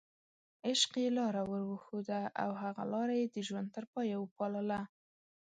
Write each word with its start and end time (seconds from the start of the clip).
عشق 0.67 0.91
یې 1.03 1.09
لاره 1.17 1.41
ورښوده 1.45 2.21
او 2.43 2.49
هغه 2.61 2.83
لاره 2.93 3.15
یې 3.21 3.25
د 3.29 3.37
ژوند 3.47 3.67
تر 3.75 3.85
پایه 3.93 4.15
وپالله. 4.19 4.81